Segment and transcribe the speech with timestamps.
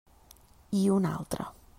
[0.83, 1.47] I un altre.